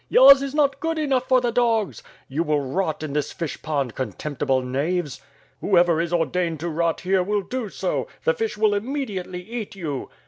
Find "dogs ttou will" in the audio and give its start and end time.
1.51-2.61